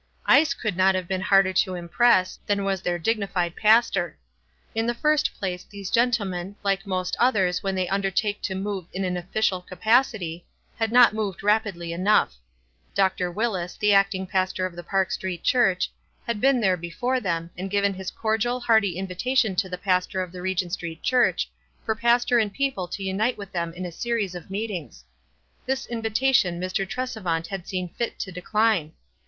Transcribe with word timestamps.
lee 0.27 0.43
could 0.59 0.75
not 0.75 0.95
have 0.95 1.07
been 1.07 1.21
harder 1.21 1.53
to 1.53 1.75
impress, 1.75 2.39
than 2.47 2.63
was 2.65 2.81
their 2.81 2.97
dignified 2.97 3.55
pastor. 3.55 4.17
In 4.73 4.87
the 4.87 4.95
first 4.95 5.35
place 5.35 5.63
these 5.63 5.91
gentlemen, 5.91 6.55
like 6.63 6.87
most 6.87 7.15
others 7.19 7.61
when 7.61 7.75
they 7.75 7.87
undertake 7.87 8.41
to 8.41 8.55
move 8.55 8.87
in 8.93 9.05
an 9.05 9.15
official 9.15 9.61
ca 9.61 9.75
pacity, 9.75 10.43
had 10.79 10.91
not 10.91 11.13
moved 11.13 11.43
rapidly 11.43 11.93
enough. 11.93 12.33
Dr. 12.95 13.31
316 13.31 13.31
WISE 13.35 13.43
AND 13.43 13.69
OTHERWISE. 13.69 13.75
Wiftis, 13.75 13.79
the 13.79 13.93
acting 13.93 14.25
pastor 14.25 14.65
of 14.65 14.75
the 14.75 14.81
Park 14.83 15.11
Street 15.11 15.43
Church, 15.43 15.91
had 16.25 16.41
been 16.41 16.61
there 16.61 16.77
before 16.77 17.19
them, 17.19 17.51
and 17.55 17.69
given 17.69 17.95
lis 17.95 18.09
cordial, 18.09 18.59
hearty 18.59 18.97
invitation 18.97 19.55
to 19.55 19.69
the 19.69 19.77
pastor 19.77 20.23
of 20.23 20.31
the 20.31 20.41
Regent 20.41 20.73
Street 20.73 21.03
Church 21.03 21.47
for 21.85 21.93
pastor 21.93 22.39
and 22.39 22.51
people 22.55 22.87
to 22.87 23.03
unite 23.03 23.37
with 23.37 23.51
them 23.51 23.71
in 23.75 23.85
a 23.85 23.91
series 23.91 24.33
of 24.33 24.49
meetings. 24.49 25.03
This 25.67 25.85
invitation 25.85 26.59
Mr. 26.59 26.87
Tresevant 26.89 27.45
had 27.45 27.67
seen 27.67 27.87
fit 27.89 28.17
to 28.17 28.31
decline. 28.31 28.93